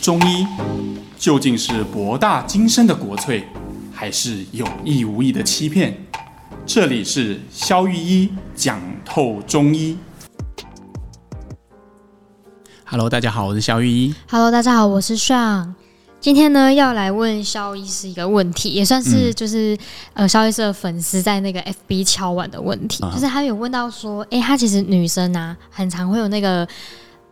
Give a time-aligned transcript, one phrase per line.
[0.00, 0.46] 中医
[1.18, 3.42] 究竟是博大精深的国粹，
[3.92, 5.92] 还是有意无意的欺骗？
[6.64, 9.98] 这里是肖玉一讲透中医。
[12.84, 14.14] Hello，大家好，我是肖玉一。
[14.30, 15.74] Hello，大家好，我是尚。
[16.20, 26.66] 今天呢，要来问肖医师一个问题，也算是就是、嗯、呃肖医师的粉丝在那个 FB 敲碗的问题，啊、就是他有问到说，哎、欸，他其实女生啊，很常会有那个。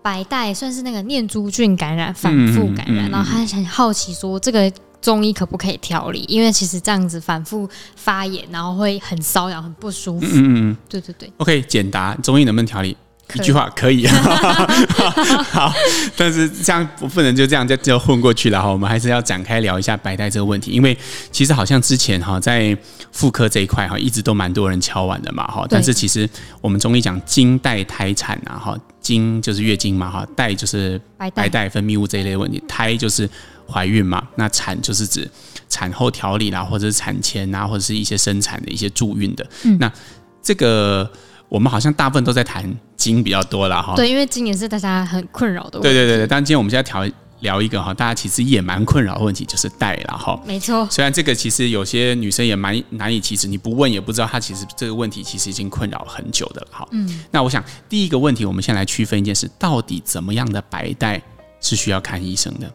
[0.07, 6.25] 白带算是那个念珠菌感染，反复感染，嗯嗯嗯、然后他很好奇说，这个中医可不可以调理？
[6.29, 10.27] 因为其实这样子反复发炎，然后会很瘙痒、很不舒服。
[10.31, 11.29] 嗯嗯，对对对。
[11.39, 12.97] OK，简答，中医能不能调理？
[13.35, 14.07] 一句话可以，
[15.51, 15.73] 好，
[16.17, 18.69] 但是这样不不能就这样就就混过去了哈。
[18.69, 20.97] 我们还是要展开聊一下白带这个问题，因为
[21.33, 22.77] 其实好像之前哈在
[23.11, 25.67] 妇科这一块哈一直都蛮多人敲碗的嘛哈。
[25.69, 26.29] 但是其实
[26.61, 33.29] 我们中医讲经带胎产啊哈，经就是月经嘛哈，带就是白带分泌物这一类问题，胎就是
[33.69, 35.29] 怀孕嘛，那产就是指
[35.69, 39.45] 产后调理啦，或者是产前啊，或者是一些生产的一些助孕的。
[39.65, 39.93] 嗯，那
[40.41, 41.11] 这个。
[41.49, 42.65] 我们好像大部分都在谈
[42.97, 45.79] 经比较多了哈，对，因为经也是大家很困扰的。
[45.81, 50.41] 对对对对，但今天我们现在聊聊一个哈，大家其实也蛮困扰的问题，就是带了哈。
[50.45, 56.89] 没错，虽然这个其实有些女生也蛮难以启齿，你不问也不知道，她其实这个问题其实已经困扰很久的了哈。
[56.93, 61.23] 嗯，那我想第一个问题，我们先来区分一件事，到底怎么样的白带
[61.61, 62.67] 是需要看医生的？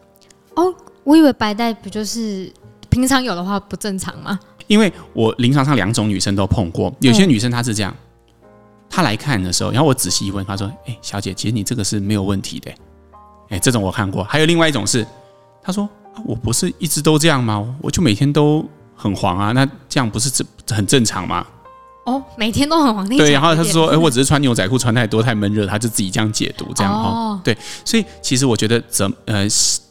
[0.54, 0.72] 哦，
[1.04, 2.50] 我以为白带不就是
[2.88, 4.38] 平常有的话不正常吗？
[4.68, 7.94] 因为我临床上两种女生都碰过，有些女生她是这样。
[8.94, 12.70] 他来看的时候，然后我仔细一问，他说：“哎，小姐，其实你这个是没有问题的。”
[13.48, 14.22] 哎，这种我看过。
[14.22, 15.06] 还有另外一种是，
[15.62, 15.88] 他说
[16.26, 17.74] ：“我不是一直都这样吗？
[17.80, 18.62] 我就每天都
[18.94, 21.46] 很黄啊，那这样不是这很正常吗？”
[22.04, 23.08] 哦，每天都很黄。
[23.08, 27.40] 对，然后他说：“哎，我只是穿牛仔裤穿太多太闷热。”他就自己这样解读，这样哈、哦。
[27.42, 29.46] 对，所以其实我觉得怎呃，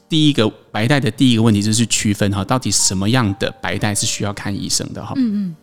[0.08, 5.14] 第一个白带的第一个问题就是区分哈，到底什么样的白带是需要看医生的哈。
[5.16, 5.56] 嗯嗯。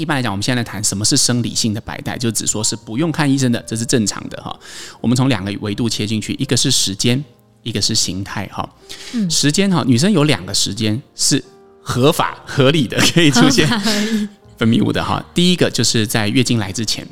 [0.00, 4.58] 一般来讲，我们现在谈什么是生理性的白带，就只说是不用看医生的，这是正常的哈。
[5.02, 7.22] 我们从两个维度切进去，一个是时间，
[7.62, 8.66] 一个是形态哈。
[9.12, 11.44] 嗯时间哈，女生有两个时间是
[11.82, 13.68] 合法合理的，可以出现
[14.56, 15.22] 分泌物的哈。
[15.34, 17.06] 第一个就是在月经来之前。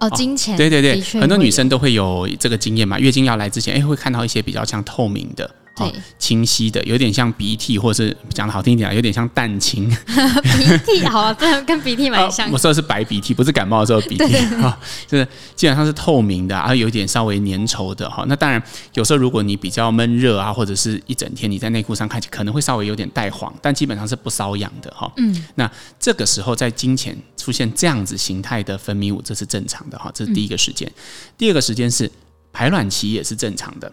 [0.00, 0.56] 哦，经前。
[0.56, 5.48] 对对对，很多女生都会有这个经验嘛，月经要来之前，哎，会看到一些比较像透明的。
[5.78, 9.88] 对，清晰的，有点像鼻涕，或是讲的好听一点，有点像蛋清。
[9.88, 12.50] 鼻涕 好啊，这跟鼻涕蛮像。
[12.50, 18.24] 我说的是白鼻涕，不是感冒的时候鼻涕哈， 就是基本上是透明的，然后有点稍微粘稠的哈。
[18.28, 18.62] 那当然，
[18.94, 25.10] 有时候如果你比较闷热啊，或者是一整天你在内裤上看起可能会稍微有点带黄，但基本上是不瘙痒的哈。
[25.16, 30.90] 嗯，那这个时候在经前出现这样子形态的分泌物，这是正常的哈，这是第一个时间。
[31.36, 32.10] 第二个时间是
[32.52, 33.90] 排卵期也是正常的。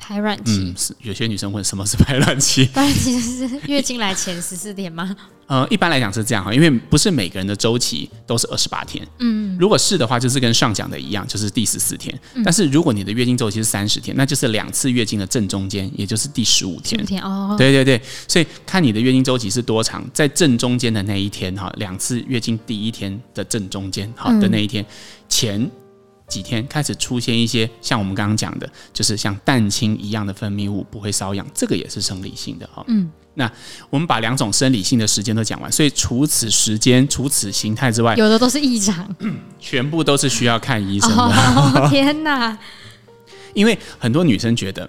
[0.00, 2.64] 排卵期，嗯，是有些女生问什么是排卵期？
[2.66, 5.14] 排卵期是月经来前十四天吗？
[5.46, 9.06] 呃，一般来讲是这样哈，因为不是每个人的周期都是二十八天。
[9.18, 12.16] 嗯，如果是的话，就是跟上讲的一样，就是第十四天。
[12.34, 17.04] 嗯、但是如果你的月经周期是三十天，那就是两次月经的正中间，也就是第十五天。
[17.04, 17.54] 天哦。
[17.58, 24.86] 对对对，所以看你的月经周期是多长，在正中间的那一天哈，两次月经第一天的正中间好的那一天、嗯、
[25.28, 25.70] 前。
[26.30, 32.84] 几天开始出现一些像我们刚刚讲的，就是像蛋清一样的分泌物，不会瘙痒，这个也是生理性的哈。
[32.86, 33.50] 嗯，那
[33.90, 39.14] 我们把两种生理性的时间都讲完，所以除此时间、除此形态之外，有的都是异常，
[39.58, 41.16] 全部都是需要看医生的。
[41.16, 42.56] 哦、 天哪！
[43.52, 44.88] 因为很多女生觉得，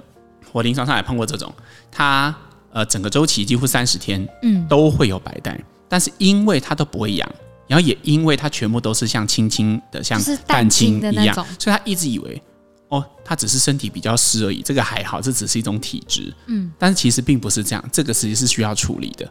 [0.52, 1.52] 我临床上也碰过这种，
[1.92, 2.34] 她
[2.72, 7.28] 呃整个周期几乎三十天，嗯，都会有白带，嗯、但是因为她都不会痒。
[7.72, 12.42] 然后也因为它全部都是像青青的，像蛋清一样，所以他一直以为
[12.90, 16.34] 哦，他只是身体比较湿而已，这个还好，这只是一种体质。
[16.48, 19.26] 嗯，但是其实并不是这样，这个实际是需要处理的。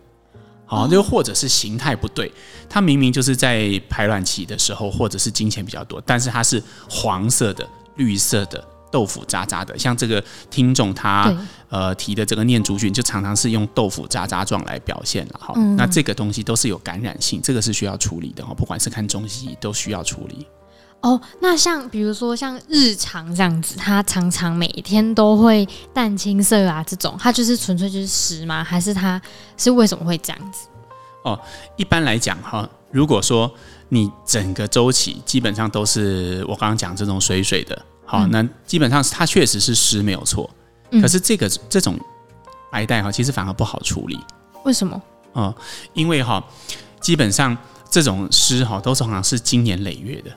[0.65, 2.33] 好，又或者是形态不对，
[2.67, 8.65] 它明明就是在排卵期的时候，或者是金钱比较多，但是它是黄色的、绿色的。
[8.91, 11.33] 豆腐渣渣的，像这个听众他
[11.69, 15.55] 呃提的这个念珠菌，就常常是用豆腐渣渣状来表现了哈。
[15.57, 18.53] 嗯、那这个东西都是有感染性，这个是需要处理的哈。
[18.53, 20.47] 不管是看中西医都需要处理。
[21.03, 28.63] 哦，那像比如说像日常这样子，他常常每天都会淡青色啊，这种他就是纯粹就是湿吗？
[28.63, 29.21] 还是他
[29.57, 30.67] 是为什么会这样子？
[31.25, 31.39] 哦，
[31.77, 33.51] 一般来讲哈，如果说
[33.89, 37.83] 你整个周期基本上都是我刚刚讲这种水水的。
[38.11, 40.51] 好，那基本上它确实是湿没有错，
[41.01, 41.97] 可是这个这种
[42.73, 44.19] 白带哈，其实反而不好处理。
[44.65, 45.01] 为什么？
[45.35, 45.65] 哦、嗯，
[45.95, 46.45] 因为哈，
[47.01, 47.57] 基本上
[47.89, 50.31] 这种湿哈都是好像是经年累月的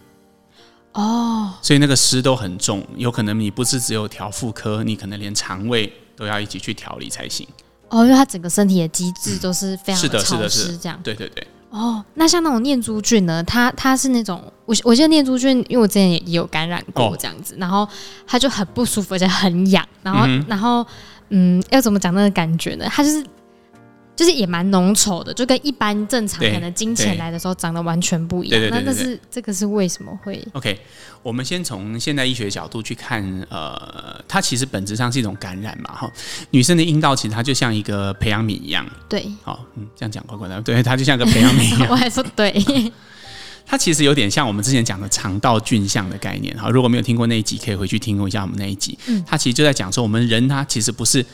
[0.92, 7.48] 哦，所以那个湿都很重，有可能你不是只有调妇科，你可能连肠胃都要一起去调理才行。
[7.90, 11.00] 哦，因为它整个身体的机制都是非常的潮湿，这样。
[11.04, 11.48] 对对对。
[11.74, 13.44] 哦，那像那种念珠菌呢？
[13.44, 17.88] 它它是那种我我记得念珠菌，因为我之前也有感染过这样子，哦、然后
[18.28, 20.86] 它就很不舒服，而且很痒，然后、嗯、然后
[21.30, 22.86] 嗯，要怎么讲那个感觉呢？
[22.90, 23.26] 它就是。
[24.16, 28.62] 就是也蛮浓稠的，就跟一般正常可能金钱来的时候长得完全不一样。
[28.70, 30.80] 那但是这个是为什么会？OK，
[31.24, 36.12] 我们先从现代医学角度去看，呃，它其实本质上是一种感染嘛，哈。
[36.52, 38.86] 女生的阴道其实它就像一个培养皿一样。
[39.10, 40.62] 对，好，嗯，这样讲怪怪的。
[40.62, 41.88] 对，它就像个培养皿一样。
[41.90, 42.54] 我还说对，
[43.66, 46.56] 它其实有点像我们之前讲的肠道菌相的概念。
[46.56, 48.96] 哈，如果没有听过那一集，可以回去听过一下我们那一集。
[49.08, 51.26] 嗯，它其实就在讲说，我们人他其实不是。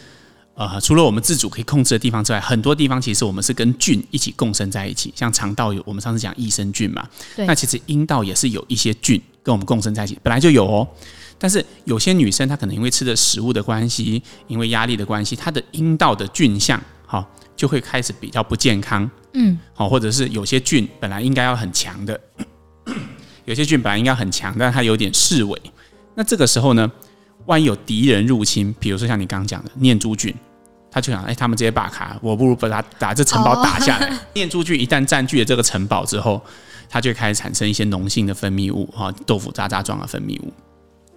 [0.60, 5.10] 呃，除了我们自主可以控制的地方之外，很多地方其实我们是跟菌一起共生在一起。
[5.16, 7.08] 像肠道有我们上次讲益生菌嘛，
[7.38, 10.86] 那其实阴道也是有一些菌跟我们共生在一起，本来就有哦。
[11.38, 17.26] 但是有些女生她可能因为吃的食物的关系，因为压力的关系，她的阴道的菌相好
[17.56, 19.10] 就会开始比较不健康。
[19.36, 22.20] 嗯，好，或者是有些菌本来应该要很强的，
[23.46, 25.58] 有些菌本来应该很强，但是它有点式微。
[26.16, 26.92] 那这个时候呢，
[27.46, 30.36] 万一有敌人入侵，比如说像你刚刚讲的念珠菌。
[30.91, 34.07] 他就想，哎、欸，他们这些把卡，我不如把他把这城堡打下来。
[34.07, 34.18] Oh.
[34.33, 36.41] 念珠菌一旦占据了这个城堡之后，
[36.89, 40.51] 它就开始产生一些脓性的分泌物，哈，豆腐渣渣状的分泌物。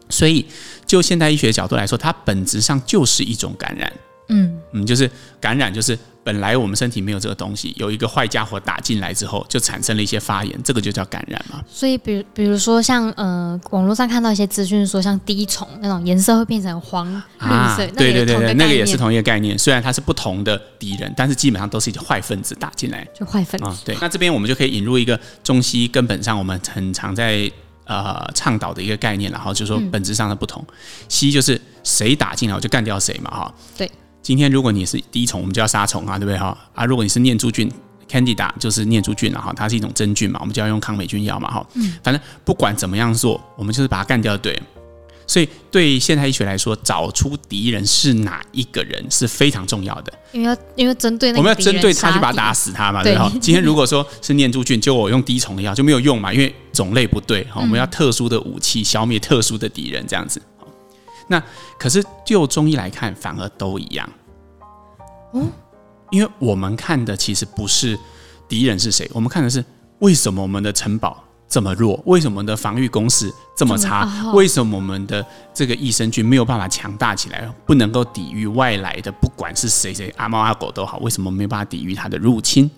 [0.08, 0.44] 所以，
[0.84, 3.90] 就现代医学角度来说，它本质上就是一种感染。
[4.28, 5.10] 嗯嗯，就是
[5.40, 11.62] 感染，就是本来我们身体没有这个东西，有一个坏家伙打进来之后，就产生了一些发炎，这个就叫感染嘛。
[11.68, 19.58] 所以，比如比如说像呃，网络上看到一些资讯说，像滴虫那种颜色会变成黄绿色，对对对对，那个也是同一个概念。
[19.58, 23.66] 虽然它是不同的敌人，但是基本上都是一些坏分子打进来，就坏分子。
[23.66, 23.98] 嗯，对。
[24.00, 27.50] 那这边我们就可以引入一个中西根本上我们很常在
[27.84, 30.64] 呃倡导的一个概念，然后就是说本质上的不同。
[31.08, 33.54] 西医就是谁打进来我就干掉谁嘛，哈。
[33.76, 33.90] 对。
[34.22, 36.56] 今天如果你是滴虫，我们就要杀虫啊，对不对哈？
[36.74, 37.70] 啊，如果你是念珠菌
[38.08, 41.66] ，Candida 就是念珠菌了哈，它是一种真菌嘛，我们就要用抗霉菌药嘛哈。
[41.74, 44.56] 嗯，反正不管怎么样做，我们就是把它干掉对。
[45.26, 50.12] 所以对现代医学来说，找出敌人是哪一个人是非常重要的。
[50.32, 53.32] 因为要因为针对那个我们要针对他去把他打死他嘛，对哈。
[53.40, 57.60] 今天如果说是念珠菌，就我用滴虫的药就没有用嘛，因为种类不对哈。
[57.60, 60.42] 我们要特殊的武器消灭特殊的敌人，这样子。
[61.32, 61.42] 那
[61.78, 64.08] 可是就中医来看，反而都一样。
[65.32, 65.50] 嗯，
[66.10, 67.98] 因为我们看的其实不是
[68.46, 69.64] 敌人是谁，我们看的是
[70.00, 75.24] 为什么我们的城堡这么弱，为什么我们的防御工事这么差，为什么我们的
[75.54, 82.70] 这个益生菌没有办法强大起来，不能够抵御外来的，不管是谁谁阿猫阿狗都好，为什么没有办法抵御它的入侵？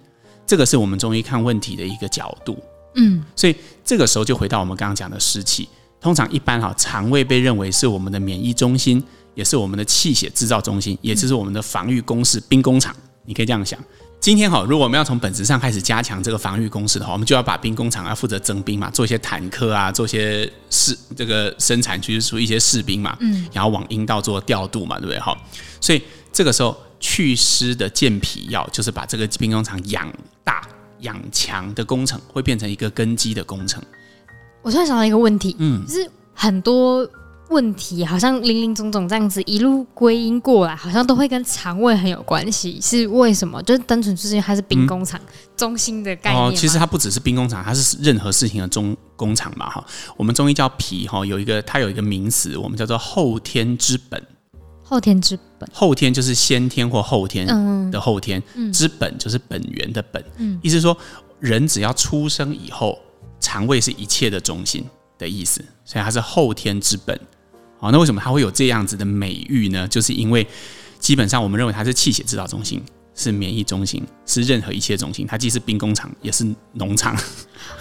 [0.47, 2.57] 这个是我们中医看问题的一个角度。
[2.95, 5.69] 嗯，所以这个时候就回到我们刚刚讲的湿气。
[6.05, 9.03] 通常一般哈，肠胃被认为是我们的免疫中心，
[9.35, 12.95] 也是我们的气血制造中心，也就是我们的防御工事兵工厂。
[13.25, 13.81] 你可以这样想。
[14.21, 25.19] 今天哈，如果我们要从本质上开始加强这个防御工事的话，我们就要把兵工厂要负责征兵嘛，做一些坦克啊，做一些士这个生产，就是出一些士兵嘛，嗯，然后往阴道做调度嘛，对不对？
[25.19, 25.35] 哈，
[25.81, 30.13] 所以这个时候祛湿的健脾药，就是把这个兵工厂养
[30.45, 30.69] 大
[31.01, 33.83] 养强的工程，会变成一个根基的工程。
[34.65, 37.07] 我突然想到一个问题，嗯，就是很多
[37.51, 43.63] 问题好像林林总总这样子一路归因过来，好像都会跟肠胃很有关系，是为什么？
[43.65, 45.21] 就是单纯就是因为它是兵工厂
[45.55, 46.49] 中心的概念，嗯。
[46.49, 49.87] 哦，其实它不只是兵工厂，它是任何事情的中工厂嘛，哈。
[50.17, 54.21] 我们中医叫脾，哈，有一个它有一个名词，我们叫做后天之本。
[54.83, 57.47] 后天之本，后天就是先天或后天
[57.91, 60.97] 的后天，嗯，之本就是本源的本，嗯，意思是说
[61.39, 62.99] 人只要出生以后。
[63.45, 64.83] 肠胃是一切的中心
[65.19, 67.21] 的意思，所以它是后天之本。
[67.79, 69.87] 好，那为什么它会有这样子的美誉呢？
[69.87, 70.47] 就是因为
[70.99, 72.83] 基本上我们认为它是气血制造中心，
[73.15, 75.27] 是免疫中心，是任何一切中心。
[75.27, 77.15] 它既是兵工厂，也是农场。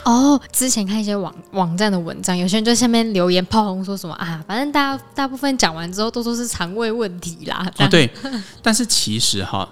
[0.03, 7.71] 哦，之前看一些网网站的文章，有些人就下面留言炮轰说什么啊，反正大家大部分讲完之后都说是肠胃问题啦。
[7.77, 8.11] 哦，对，
[8.61, 9.69] 但是其实哈，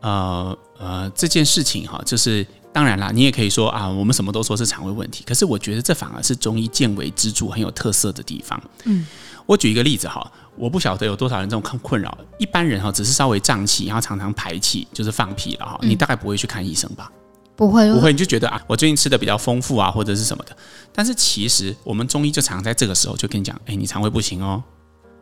[0.00, 2.44] 呃呃，这件事情哈，就是。
[2.72, 8.60] 当然啦，你也可以说啊，我们什么都说是肠胃问题，可是我觉得这反而是中医见微知著很有特色的地方。
[8.84, 9.06] 嗯，
[9.46, 12.16] 我举一个例子哈，我不晓得有多少人这种困困扰。
[12.38, 17.10] 一般人哈，只是稍微胀气，然后常常排气，就是放屁了哈，你大概不会去看医生吧？
[17.56, 20.56] 不会，不会，你就觉得啊，我最近吃的比较丰富啊，或者是什么的。
[20.92, 24.62] 但是其实我们中医就常在这个时候就跟你讲，哎，你肠胃不行哦，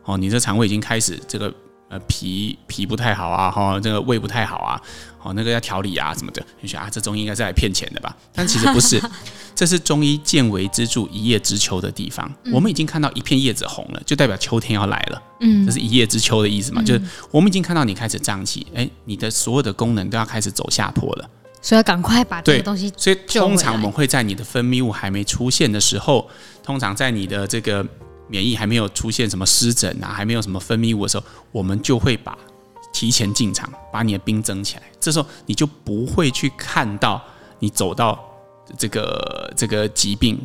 [0.03, 1.51] 哦，你这肠胃已经开始这个
[1.89, 4.81] 呃脾脾不太好啊，哈，这个胃不太好啊，
[5.23, 8.15] 哦，那个要调理啊什么的，你想啊，这中医应该是来骗钱的吧？
[8.33, 9.01] 但其实不是，
[9.55, 12.29] 这是中医见微知著、一叶知秋的地方。
[12.43, 15.21] 嗯、我们已经看到一片叶子红了，就代表秋天要来了。
[15.39, 16.81] 嗯，这是一叶知秋的意思嘛？
[16.81, 17.01] 嗯、就是
[17.31, 21.29] 我们已经看到你开始胀气，哎，你的所有的功能都要开始走下坡了。
[21.61, 22.91] 所以要赶快把这个东西。
[22.97, 26.29] 所以通常我们会在你的分泌物还没出现的时候，
[26.63, 27.85] 通常在你的这个。
[28.27, 32.37] 免疫还没有出现什么湿疹啊，还没有什么分泌物的时候，我们就会把
[32.93, 34.83] 提前进场，把你的兵增起来。
[34.99, 37.21] 这时候你就不会去看到
[37.59, 38.19] 你走到
[38.77, 40.39] 这个这个疾病，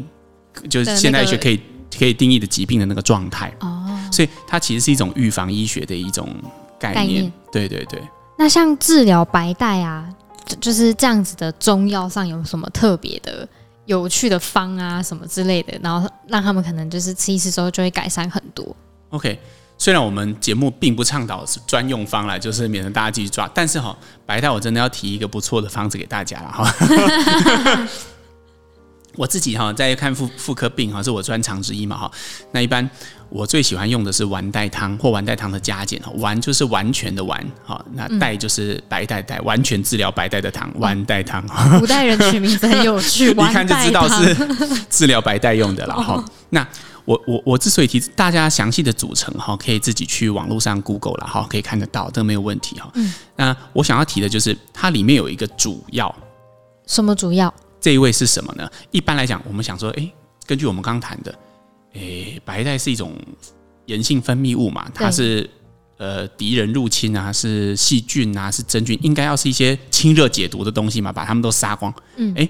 [0.68, 1.60] 就是现代医学可以
[1.98, 3.52] 可以定义的疾病的那个状态。
[3.60, 6.28] 哦，所以它其实是一种预防医学的一种
[6.78, 6.94] 概念。
[6.94, 7.32] 概念。
[7.50, 8.02] 对对对。
[8.38, 10.08] 那像治疗白带啊，
[10.60, 13.48] 就是这样子的中药上有什么特别的？
[13.86, 18.76] 有趣的方啊，什么之类的，然后让他们可能就是吃一次之后就会改善很多。
[19.10, 19.38] OK，
[19.76, 27.88] 虽然我们节目并不倡导是专用方来，就是免得大家继续抓，但是哈，白带我真的要提一个不错的方子给大家了哈。
[29.16, 32.10] 我自己哈在看妇妇科病哈，是我专长之一嘛哈。
[32.50, 32.88] 那一般
[33.34, 36.12] 我最喜欢用的是丸带汤或丸带汤的加减哈。
[36.16, 41.42] 丸就是完全的丸哈，那带就是白带带，完全治疗白带的汤，丸带汤。
[41.80, 44.36] 古代人取名字很有趣， 一看就知道是
[44.90, 46.22] 治疗白带用的了哈。
[46.50, 46.66] 那
[47.04, 52.90] 我我我之所以提大家详细的组成哈，可以自己去网络上 Google 了哈，可以看得到，这个没有问题哈。
[52.94, 53.12] 嗯。
[53.34, 56.14] 那我想要提的就是它里面有一个主药，
[56.86, 57.52] 什么主药？
[57.80, 58.70] 这一位是什么呢？
[58.90, 60.12] 一般来讲，我们想说，诶，
[60.46, 61.34] 根据我们刚谈的，
[61.94, 63.14] 诶，白带是一种
[63.86, 65.48] 炎性分泌物嘛，它是
[65.98, 71.92] 呃敌人入侵啊，是细菌啊，是真菌，应该要是一些清热解毒的东西嘛，把它们都杀光。
[72.16, 72.48] 嗯，诶，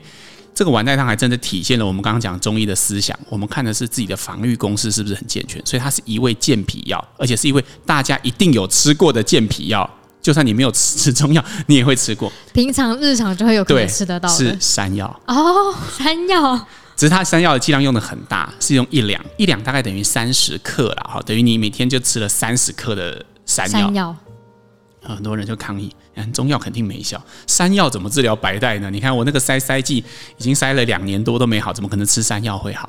[0.55, 9.89] 这个丸带汤还真的体现了我们刚刚讲中医的思想，我们看的是自己的防御公式是不是很健全，所以它是一味健脾药，而且是一味大家一定有吃过的健脾药。
[10.21, 12.33] 就算你没有吃中药，你也会吃过。
[12.53, 14.37] 平常日常就会有可能吃得到的。
[14.37, 16.65] 是山药哦，山药。
[17.03, 23.81] 只是它山药的剂量用的很大，是用一两，一两大概等于三十克了哈，等于你每天就吃了三十克的山药。
[23.81, 24.17] 山药。
[25.03, 25.93] 很多人就抗议，
[26.33, 28.89] 中药肯定没效，山药怎么治疗白带呢？
[28.89, 29.97] 你看我那个塞塞剂
[30.39, 32.89] 已经塞了两年多都没好，怎么可能吃山药会好？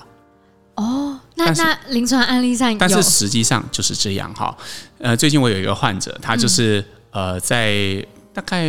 [0.75, 4.55] 哦，那那临床案例上，但是实际上就是这样哈。
[4.99, 6.79] 呃，最近我有一个患者，他就是。
[6.81, 8.03] 嗯呃，在
[8.33, 8.65] 大概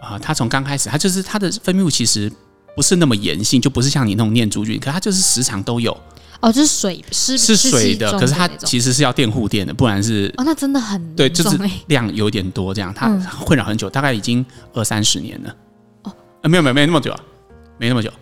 [0.00, 2.32] 啊、呃，他从刚开始，他就是他的分泌物其实
[2.74, 5.96] 不是那么炎性，就不是像你那种念珠菌，可它就是时常都有。
[6.40, 13.08] 哦，就是水是是水的，可是它其实是要垫护垫的，不然是哦，那真的很对，就是量有点多，这样它
[13.44, 15.56] 困扰很久，大概已经二三十年了。
[16.02, 16.12] 哦，
[16.42, 17.14] 呃，没有没有没有那么久，
[17.78, 18.12] 没那么久，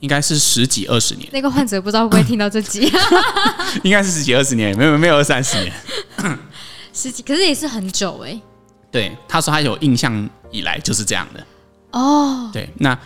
[0.00, 1.26] 应该是十几二十年。
[1.32, 2.92] 那个患者不知道会不会听到这集？
[3.82, 5.72] 应该是十几二十年，没有没有二三十年，
[6.92, 8.42] 十几，可是也是很久哎、欸。
[8.90, 11.46] 对，他说他有印象以来就是这样的
[11.92, 12.50] 哦。
[12.52, 12.98] 对，那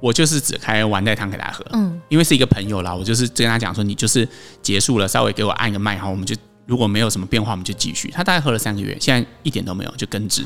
[0.00, 4.28] 我就是只开完带汤给他喝，嗯，因为是一个朋友啦，我就是跟他讲说，你就是
[4.62, 6.36] 结束了，稍微给我按个脉哈，我们就
[6.66, 8.10] 如果没有什么变化，我们就继续。
[8.10, 10.42] 他大概喝了三个月，现在一点都没有，就根治。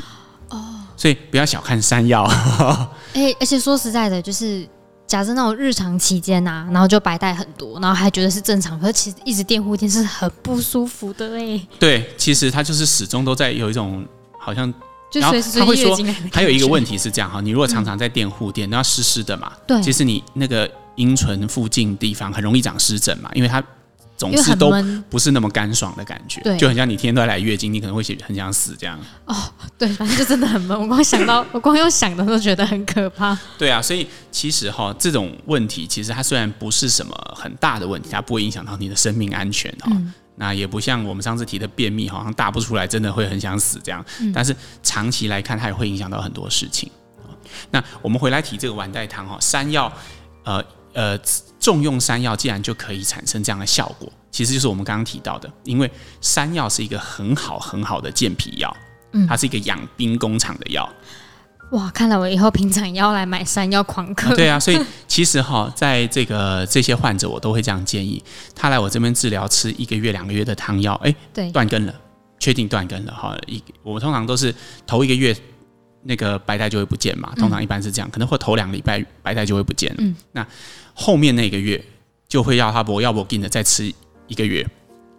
[0.50, 0.58] 哦，
[0.96, 2.24] 所以不要小看山药。
[3.14, 4.66] 哎，而且说实在的，就是
[5.06, 11.60] 假设那种日常期间呐，然后就白带很多，然后还觉得是正常，可是其实一直垫护垫是很不舒服的哎。
[11.78, 14.06] 对，其实他就是始终都在有一种。
[14.42, 14.72] 好像，
[15.12, 15.98] 然后他会说，
[16.32, 23.62] 还有一个问题是这样哈，你如果常常在垫护垫，那湿湿的嘛，对，其实你那个阴唇附近地方很容易长湿疹嘛，因为它
[24.16, 24.70] 总是都
[25.08, 29.00] 不是那么干爽的感觉，对，就很像你天天都在来月经，你可能会很想死这样。
[29.24, 29.34] 哦，
[29.78, 33.36] 对，反正就真的很闷，我光想到，我光用想的都觉得很可怕。
[33.56, 39.90] 对啊，所以其实哈，这种问题其实它虽然不是什么很大的问题，它不会影响到你的生命安全哈。
[39.90, 44.02] 嗯那也不像我们上次提的便秘，好像大不出来，真的会很想死这样。
[44.32, 46.90] 但是长期来看，它也会影响到很多事情。
[47.70, 49.92] 那我们回来提这个丸带汤哈，山药，
[50.44, 51.18] 呃呃，
[51.60, 55.90] 重用山药，竟然就可以产生这样的效果，其实就是我们刚刚提到的，因为
[56.22, 58.74] 山药是一个很好很好的健脾药，
[59.28, 60.88] 它是一个养兵工厂的药。
[61.70, 64.34] 哇，看来我以后平常也要来买山药狂嗑。
[64.34, 68.20] 对啊，所以其实哈，在这个这些患者，我都会这样建议
[68.56, 71.94] 他来我这边治疗，吃一个月、两个月的汤药，哎，对，断根了，
[72.40, 73.38] 确定断根了哈。
[73.46, 74.52] 一我们通常都是
[74.84, 75.36] 头一个月
[76.02, 79.96] 那个白带就会不见嘛，通常一般是这样，可能会头两个礼拜白带就会不见了。
[80.00, 80.44] 嗯，那
[80.92, 81.80] 后面那个月
[82.28, 83.92] 就会要他不要不给的再吃
[84.26, 84.66] 一个月，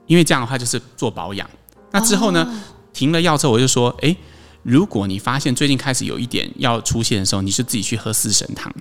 [0.05, 1.49] 因为这样的话就是做保养。
[1.91, 2.51] 那之后呢，哦、
[2.91, 4.13] 停了药之后，我就说，哎。
[4.63, 8.73] 如果你发现最近开始有一点要出现的时候，你就自己去喝四神汤。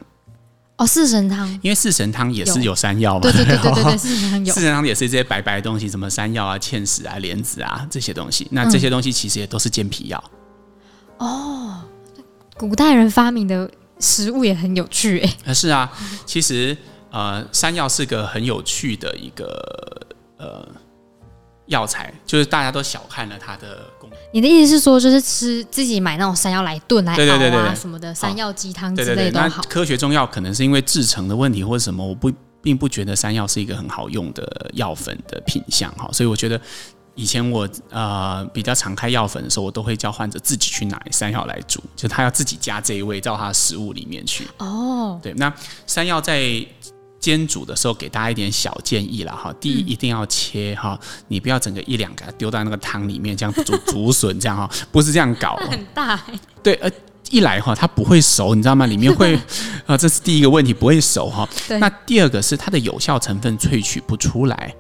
[0.77, 4.55] 哦，四神汤，因为四神汤也是有山药嘛，对对对对对 对，四神汤有。
[4.55, 8.47] 四神汤也是这些白白的东西，什么山药啊、芡实啊、莲子啊这些东西。
[8.51, 10.23] 那这些东西其实也都是健脾药。
[11.19, 11.83] 哦，
[12.57, 15.53] 古代人发明的食物也很有趣哎。
[15.53, 15.93] 是啊，
[16.25, 16.75] 其实
[17.11, 20.07] 呃，山药是个很有趣的一个
[20.39, 20.67] 呃
[21.71, 24.19] 药材，就是大家都小看了它的功能。
[24.33, 29.63] 你的意思是说，就是吃自己买那种山药来炖来熬啊，对对对对什么的山药鸡汤之类的都好。
[29.69, 36.61] 科学中药可能是因为制成的问题或者什么，我不并不觉得山药是一个很好用的药粉的品相哈，所以我觉得
[37.15, 44.49] 以前我呃比较常开药粉的时候，我都会叫患者自己去买山药来煮，就他要自己加这一味到他的食物里面去。
[44.59, 45.53] 哦，对，那
[45.87, 46.67] 山药在。
[47.21, 49.55] 煎煮的时候，给大家一点小建议了哈。
[49.61, 50.99] 第一，一定要切哈，
[51.29, 55.57] 你不要整个一两个丢到那个汤里面，这样煮 竹笋这样哈，不是这样搞。
[55.71, 56.19] 很大。
[56.63, 56.91] 对，呃，
[57.31, 58.87] 一来哈，它不会熟，你知道吗？
[58.87, 59.39] 里面会
[59.87, 61.49] 啊， 这是第一个问题，不会熟哈。
[61.79, 64.75] 那第二个是它的有效成分萃取不出来。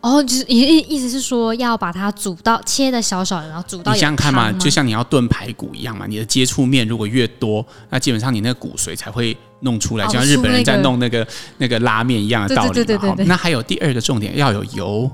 [0.00, 11.26] 哦，就是意意思是说要把它煮到切的小小的，然后煮到你想想看嘛，就像你要炖排骨一样嘛，你的接触面如果越多，那基本上你那个骨髓才会弄出来，就像日本人在弄那个
[11.58, 13.24] 那个拉面一样的道理。
[13.24, 15.10] 那还有第二个重点，要有油。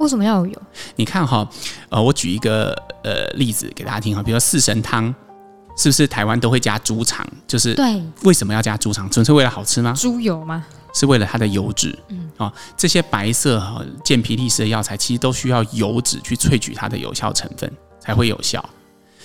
[0.00, 0.62] 为什么要有油？
[0.96, 1.48] 你看哈，
[1.88, 5.14] 呃，我举一个呃例子给大家听哈，比如说四神汤，
[5.76, 7.26] 是不是台湾都会加猪肠？
[7.46, 9.08] 就是对，为什么要加猪肠？
[9.10, 9.92] 纯粹为了好吃吗？
[9.96, 10.64] 猪油吗？
[10.92, 18.64] 是为了它的油脂，嗯，啊，这些白色哈健脾利湿的药材，其实都需要油脂去萃取它的有效成分才会有效。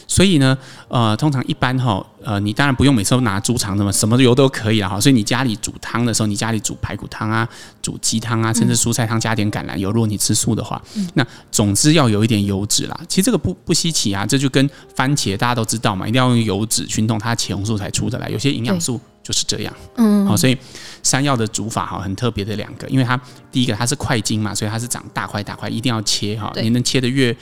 [0.09, 4.99] 所以呢，呃，通常一般哈，呃，你当然不用每次都拿猪肠什么，什么油都可以了哈。
[4.99, 7.47] 所以你家里煮汤的时候，你家里煮排骨汤啊，
[7.79, 12.99] 煮鸡汤啊，甚至蔬菜汤加点橄榄油，如果你吃素的话，嗯，那总之要有一点油脂啦。
[13.07, 18.27] 其实这个不不稀奇啊，这就跟番茄大家都知道嘛，一定要用油脂去弄它茄红素才出得来。
[18.29, 20.57] 有些营养素就是这样，嗯，好，所以。
[21.01, 23.17] 山药的煮法哈，很特别的两个，因为它
[23.49, 26.51] 第一个它是块茎嘛，所以它是长大块大块，一定要切哈。
[26.61, 27.33] 你能切得越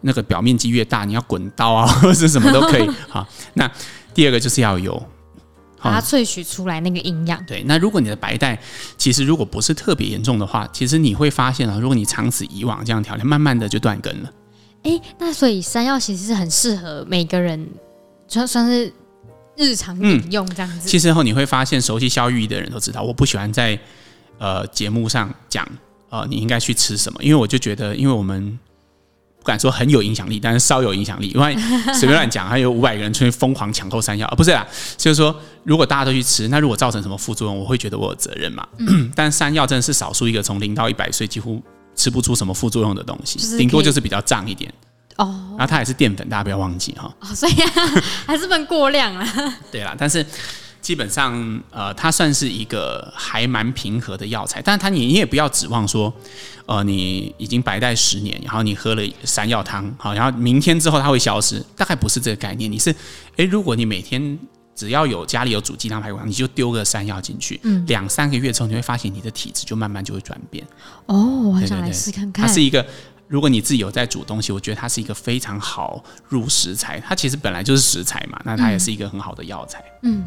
[0.00, 3.26] 那个表面积越大，你要滚刀啊 或者什么都可以 好。
[3.54, 3.70] 那
[4.14, 4.94] 第二个就是要有
[5.80, 7.44] 把它萃取出来那个营养。
[7.44, 8.58] 对，那如果你的白带
[8.96, 14.30] 其实如果不是特别严重的话，其实你会发现啊，如果你长此以往这样调理，慢慢的就断根了。
[14.82, 17.68] 哎、欸，那所以山药其实是很适合每个人，
[18.28, 18.92] 算算是。
[19.58, 23.80] 日常饮用这样子，嗯、其实后你会发现，熟悉萧玉仪的人都知道，我不喜欢在
[24.36, 25.66] 呃节目上讲
[26.10, 28.65] 呃你应该去吃什么，因为我就觉得，因为我们不
[29.46, 31.56] 敢说很有影响力，但是稍有影响力，因为
[31.94, 38.66] 随便乱讲，还有五百个人出去疯狂抢购山药，啊，不是啦，就是说如果大家都去吃，那如果造成什么副作用，我会觉得我有责任嘛。
[38.78, 41.62] 嗯、 但山药真的是少数一个从零到一百岁几乎
[41.94, 44.72] 吃不出什么副作用的东西，顶多就是比较胀一点。
[45.16, 47.10] 哦，然后它也是淀粉，大家不要忘记哈。
[47.20, 47.70] 哦，所以啊，
[48.26, 49.26] 还是不能过量啊。
[49.72, 50.24] 对啦，但是
[50.86, 54.62] 基本上呃，它算是一个还蛮平和的药材。
[54.62, 56.14] 但是它你你也不要指望说，
[56.64, 62.70] 呃，你已经白带十年，然后你喝了山药汤，好，然后明天之后它会消失，大概不是这个概念。
[62.70, 62.94] 你是，
[63.36, 64.38] 哎，如果你每天
[64.76, 70.64] 只要有家里有煮鸡汤排骨汤，你就丢个山药进去，嗯，两三个月之后，你会发现你的体质就慢慢就会转变。
[71.06, 72.46] 哦，我很想来试看看。
[72.46, 72.86] 它是一个。
[73.28, 77.00] 如果你自己有在煮东西，我觉得它是一个非常好入食材。
[77.00, 79.82] 它其实本来就是食材嘛，那它也是一个很好的药材。
[80.04, 80.24] 嗯，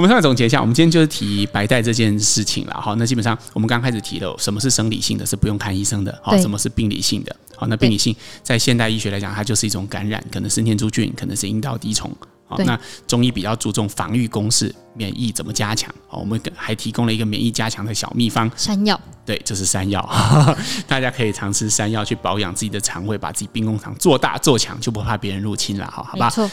[0.00, 2.72] 我们稍微总结一下，我们今天就是提白带这件事情了。
[2.80, 6.18] 好，那基本上我们刚开始提了什么是生理性的，是不用看医生的。
[6.22, 7.36] 好，什么是病理性的？
[7.54, 12.10] 好，那病理性在现代医学来讲，它就是一种感染，可能是念珠菌，可能是阴道滴虫。
[12.46, 15.94] 好，那中医比较注重防御攻势，免疫怎么加强？
[16.08, 18.98] 好，我们还提供了一个免疫加强的小秘方——山药。
[19.26, 20.00] 对，就是山药，
[20.88, 25.86] 大家可以尝试山药去保养自己的肠胃，把自己兵工厂做大做强，就不怕别人入侵了。
[25.92, 26.24] 好，好吧？
[26.24, 26.50] 没错。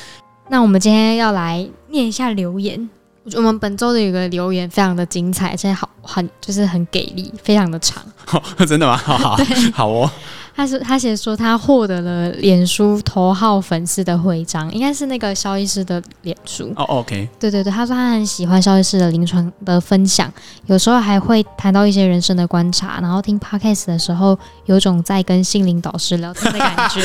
[0.50, 2.90] 那我们今天要来念一下留言。
[3.36, 8.02] 我们本周的一个留言非常的精彩，现在好很就是很给力，非常的长。
[8.32, 8.96] 哦，真的吗？
[8.98, 9.38] 好好
[9.76, 10.10] 好哦。
[10.56, 16.84] 他是他写说他获得了脸书头号粉丝的徽章，应该是那个肖医师的脸书哦。
[16.86, 20.34] Oh, OK，对对对，他说他很喜欢肖医师的临床的分享，
[20.66, 27.02] 有时候还会谈到一些人生的观察，然后听 Podcast 的时候有种在跟心灵导师聊天的感觉。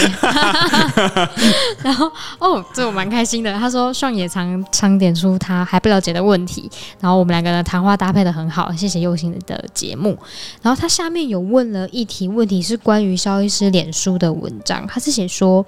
[1.85, 3.53] 然后哦，这我蛮开心的。
[3.53, 10.17] 他说上也常常点出他还不了解的问题，然后我们两个人谈话搭配的很好，谢谢用心的节目。
[10.61, 15.65] 然后他下面有问了一题问题，是关于肖医师脸书的文章，他是写说，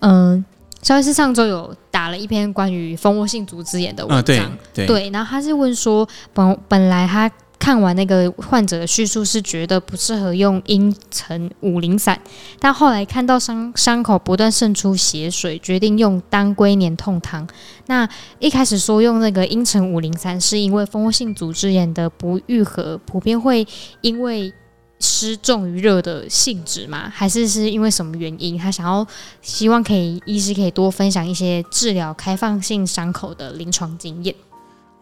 [0.00, 0.44] 嗯，
[0.82, 12.20] 肖医师上周有打了一篇关于蜂窝性组织炎的文章，对，对，然后他是问说，本本来他看完那个患者的叙述，是觉得不适合用阴沉五苓散，
[12.60, 17.46] 但后来看到伤伤口不断渗出血水，决定用当归黏痛汤。
[17.86, 23.66] 那一开始说用那个阴沉五苓散，是因为蜂窝性组织炎的不愈合，普遍会
[24.00, 24.52] 因为
[25.00, 27.10] 湿重于热的性质吗？
[27.12, 28.56] 还是是因为什么原因？
[28.56, 29.06] 他想要
[29.42, 34.34] 希望可以医师可以多分享一些治疗开放性伤口的临床经验。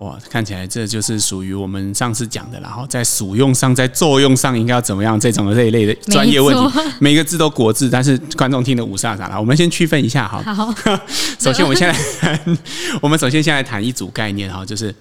[0.04, 9.40] 哇，看起来这就是属于我们上次讲的，然后在使用上、在作用上应该要怎么样这种这一类的专业问题，每个字都国字，但是观众听得五煞煞了。
[9.40, 10.42] 我们先区分一下哈。
[10.52, 10.74] 好，
[11.40, 12.58] 首先我们先来谈，
[13.00, 14.94] 我们首先先来谈一组概念哈，就是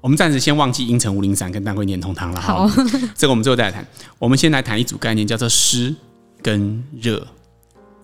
[0.00, 2.40] 我们暂时先忘记阴沉五苓散跟当归黏痛汤了。
[2.40, 2.70] 好，
[3.16, 3.84] 这个我们最后再来谈。
[4.20, 5.92] 我们先来谈一组概念，叫做湿
[6.40, 7.26] 跟热。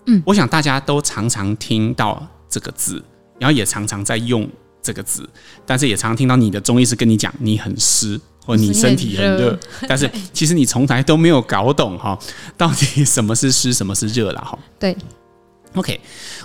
[0.07, 3.01] 嗯，我想大家都常常听到这个字，
[3.39, 4.45] 然后也常常在用。
[4.83, 5.27] 这个字，
[5.65, 12.19] 但是也常常听到你的中医师跟你讲你很湿，或你身体很热， 但是其实你从来都没有搞懂哈，
[12.57, 14.59] 到底什么是湿，什么是热了哈。
[14.77, 14.95] 对
[15.75, 15.99] ，OK，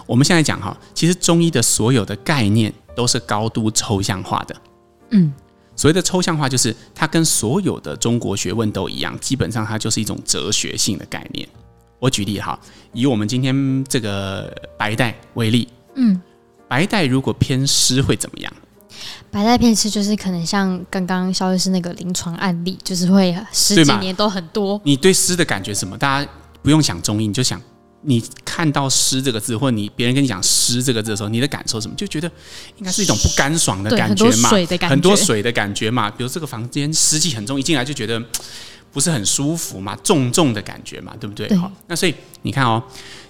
[0.06, 4.56] 我们现在讲哈，其实中医的所有的概念都是高度抽象化的。
[5.10, 5.32] 嗯，
[5.74, 11.48] 所谓的抽象化，就是它跟所有的中国学问都一样，基本上它就是一种哲学性的概念。
[11.98, 12.56] 我举例哈，
[12.92, 16.20] 以我们今天这个白带为例，嗯。
[16.68, 18.52] 白带如果偏湿会怎么样？
[19.30, 24.80] 白带偏湿就是可能像刚刚肖律师那个临床案例，就是会十几年都很多。
[24.84, 25.96] 你对湿的感觉什么？
[25.96, 26.30] 大家
[26.62, 27.60] 不用想中医，你就想
[28.02, 31.94] 你看到湿这个字，或者你别人跟你讲湿这个字的时候，你的感受什么？
[31.94, 32.30] 就觉得
[32.76, 36.10] 应该是一种不干爽的感觉嘛，很多水的感觉，很多水的感觉嘛。
[36.10, 38.20] 比如这个房间湿气很重，一进来就觉得
[38.92, 41.54] 不是很舒服嘛，重重的感觉嘛，对不对？
[41.56, 42.82] 好，那所以你看哦，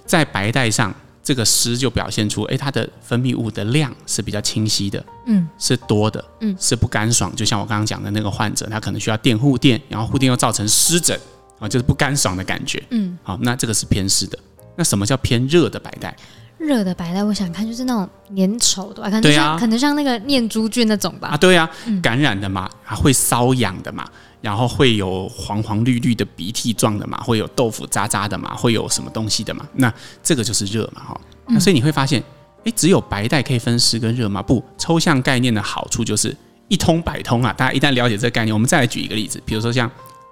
[0.05, 0.93] 在白带上。
[1.29, 7.31] 这个湿就表现出，哎，它的分泌物的量是比较清晰的，嗯，是多的，嗯，是不干爽。
[7.35, 11.15] 就像我刚刚讲的那个患者，他可能需要垫护垫，然后护垫又造成湿疹
[11.59, 14.39] 啊，就是不干爽的感觉，嗯，好，那这个是偏湿的。
[14.75, 16.15] 那什么叫偏热的白带？
[16.57, 21.27] 热的白带，我想看就是那种粘稠的吧，可能像、啊、可能像那个念珠菌那种吧。
[21.27, 24.09] 啊，对呀、啊，感染的嘛，还会瘙痒的嘛。
[24.41, 29.67] 然后会有黄黄绿绿的鼻涕状的嘛，会有豆腐渣渣的嘛，会有什么东西的嘛？
[29.75, 31.21] 那这个就是热嘛，哈。
[31.47, 32.23] 那所以你会发现，
[32.63, 34.41] 诶，只有白带可以分湿跟热吗？
[34.41, 36.35] 不，抽象概念的好处就是
[36.67, 37.51] 一通百通啊！
[37.53, 39.89] 大家一旦了解这个概念，我们再来举一个例子，比如说像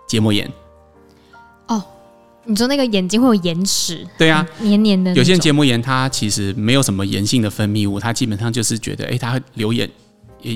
[0.07, 0.49] 结膜炎。
[1.67, 1.83] 哦，
[2.45, 4.07] 你说那个眼睛会有眼屎？
[4.17, 5.13] 对啊，黏黏的。
[5.15, 9.89] 有些人结膜炎，它其实没有什么炎性的分泌物，它基本上就是觉得，诶，它会流眼，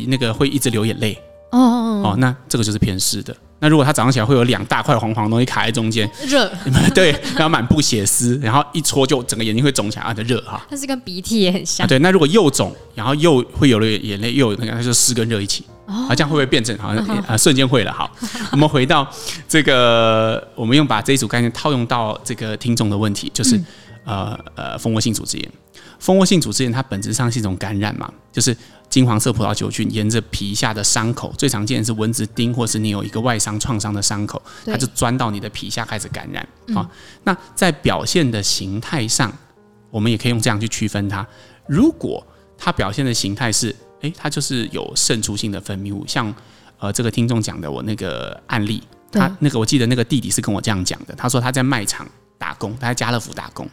[0.07, 1.17] 那个会一直流眼泪。
[1.51, 3.35] 哦哦哦，那这个就是偏湿的。
[3.59, 6.51] 那如果他早上起来会有两大块黄黄的东西卡在中间，热，
[6.95, 10.65] 对，然后满布血丝，然后一搓就整个眼睛会肿起来啊，就热哈。
[10.67, 11.87] 它是跟鼻涕也很像。
[11.87, 15.63] 对，那如果又肿，然后又会有了眼泪，又有那个，它就湿跟热一起。
[15.85, 17.93] 哦，这样会不会变成好像啊瞬间会了？
[17.93, 18.09] 好，
[18.51, 19.07] 我们回到
[19.47, 23.61] 这个，我们用把这一组概念套用到这个听众的问题，就是
[24.05, 25.51] 呃呃蜂窝性组织炎。
[26.01, 28.57] 蜂窝性组织炎它本质上是一种感染嘛，就是。
[28.91, 36.45] 金黄色葡萄球菌沿着皮下的伤口，最常见的是蚊子叮，或是你有一个外伤创伤的伤口，它就钻到你的皮下开始感染。
[36.73, 36.85] 好，
[37.23, 39.31] 那在表现的形态上，
[39.89, 41.25] 我们也可以用这样去区分它。
[41.65, 42.21] 如果
[42.57, 46.35] 它表现的形态是，诶，它就是有渗出性的分泌物，像
[46.77, 52.05] 呃这个听众讲的我那个案例，他那个我记得那个弟弟是跟我这样讲的，他说他在卖场
[52.37, 53.65] 打工，他在家乐福打工，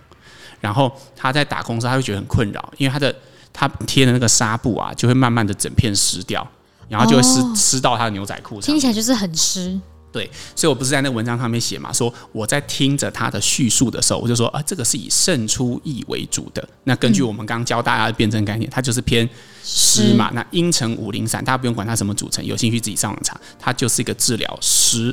[0.61, 3.14] 然后他在打工的时候他会觉得很困扰，因为他的。
[3.51, 6.47] 他贴的那个纱布啊，就会慢慢的整片湿掉，
[6.88, 8.66] 然后就会湿湿到他的牛仔裤上。
[8.66, 9.77] 听起来就是很湿。
[10.12, 16.68] 对，所以我不是在那个文章上面写嘛，说我在听着他的叙述的时候，我就说啊，这个是以渗出液为主的。
[16.85, 19.29] 那根据我们刚刚教大家的辩证概念，它就是偏
[19.64, 20.31] 湿嘛。
[20.33, 25.12] 那茵陈五苓散，大家不用管它什么组成，有兴趣自己上网查，它就是一个治疗湿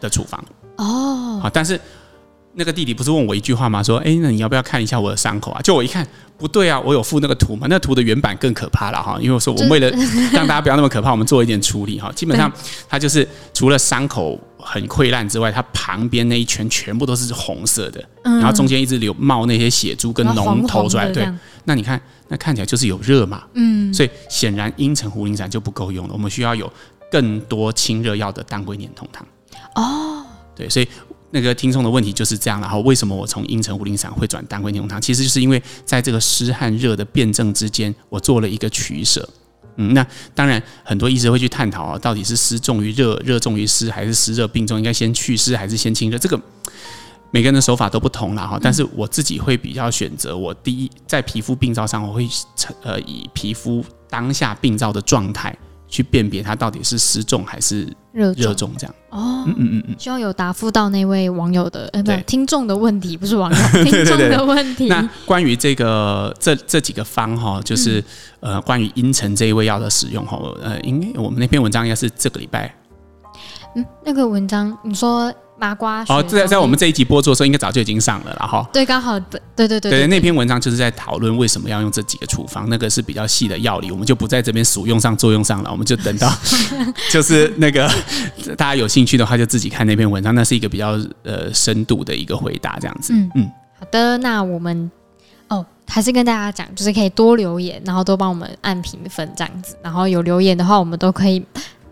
[0.00, 0.44] 的处方。
[0.78, 1.80] 哦，好，但是。
[2.58, 3.82] 那个弟弟不是问我一句话吗？
[3.82, 5.60] 说，哎，那你要不要看一下我的伤口啊？
[5.60, 6.06] 就我一看，
[6.38, 7.66] 不对啊，我有附那个图嘛。
[7.68, 9.90] 那图的原版更可怕了哈，因为我说我为了
[10.32, 12.10] 让大家不要那么可怕，我们做一点处理哈。
[12.12, 12.50] 基本上，
[12.88, 21.10] 它就是除了伤口很溃烂之外，它旁边那一圈全部都是红色的，然后中间一直流冒那些血珠跟脓头出来。
[21.10, 21.28] 对，
[21.64, 23.42] 那你看，那看起来就是有热嘛。
[23.52, 26.72] 嗯，所以显然茵陈五苓散就不够用了，我们需要有
[27.10, 29.26] 更多清热药的当归黏痛汤。
[29.74, 30.24] 哦，
[30.56, 30.88] 对，所以。
[31.30, 35.00] 那个听众的问题就是这样，然后为什么我从茵陈五苓散会转当归黏痛汤？
[35.00, 39.28] 其实就是因为在这个湿和热的辩证之间，我做了一个取舍。
[39.76, 44.78] 嗯，那当然很多医师会去探讨啊，到底是湿重于热，热重于湿，还是湿热并重？
[44.78, 46.16] 应该先祛湿还是先清热？
[46.16, 46.40] 这个
[47.30, 48.58] 每个人的手法都不同了哈。
[48.62, 52.26] 但是我自己会比较选择，我第一在皮肤病灶上，我会
[52.82, 55.54] 呃以皮肤当下病灶的状态。
[55.96, 58.94] 去辨别它到底是湿重还是热热重这样。
[59.08, 64.88] 哦，嗯嗯嗯，希望有答复到那位网友的呃，不，听众的问题，不是网友 听众的问题。
[64.88, 68.04] 那关于这个这这几个方哈，就是
[68.40, 72.74] 呃，关于阴沉这一味药的使用哈，呃，应该我们那篇文章应该是这个礼拜。
[73.74, 75.32] 嗯，那个文章你说。
[75.58, 78.68] 麻瓜哦，在在我们这一集播出的时候，应该早就已经上了了哈。
[78.72, 80.06] 对，刚好对对对对，对。
[80.06, 86.30] 那篇文章就是在讨论为什么要用这几个处方，那个是比较细的药理，我们就不在这边数用上作用上了，我们就等到
[87.10, 87.90] 就是那个
[88.56, 93.14] 大家有兴趣的话，就自己看那篇文章，那是一个比较呃深度的一个回答，这样子。
[93.14, 94.90] 嗯嗯，好的，那我们
[95.48, 101.42] 哦还是跟大家讲，就是可以多留言，然后多帮我们按评分这样子，然后有留言的话，我们都可以。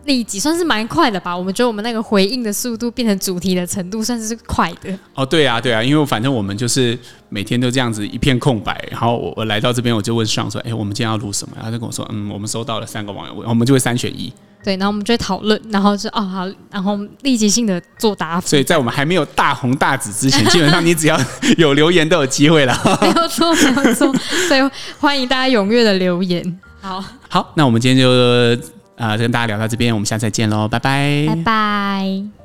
[0.04, 4.96] 立即算是蛮快的吧，我们觉得我们那个回应的速度变成主题的程度算是快的。
[5.14, 11.56] 哦，对啊，对啊，因为反正我们就是每天都这样子一片空白，然后我我来到这边我就问上说，哎，我们今天要录什么？
[11.62, 14.32] 他就跟我说，嗯，我们收到了三个网友问，我们就会三选一。
[14.62, 18.48] 对，然后我们就会讨论，然后就哦好，然后立即性的做答复。
[18.48, 21.18] 所以在我们还没有大红大紫之前，基本上你只要
[21.58, 22.74] 有留言都有机会了。
[23.02, 24.10] 没有错，没有错。
[24.48, 26.60] 所以欢迎大家踊跃的留言。
[26.80, 28.62] 好，好，那我们今天就。
[28.96, 32.43] 啊、呃，跟大家聊到这边，我们下次再见喽，拜拜，拜拜。